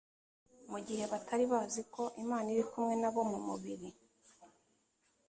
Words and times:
mu 0.71 0.79
gihe 0.87 1.03
batari 1.11 1.45
bazi 1.51 1.81
ko 1.93 2.03
Imana 2.23 2.47
iri 2.53 2.63
kumwe 2.71 2.93
nabo 3.01 3.21
mu 3.31 3.39
mubiri. 3.47 3.89